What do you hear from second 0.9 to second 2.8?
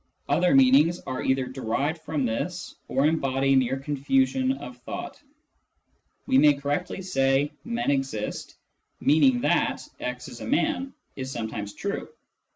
are either derived from this,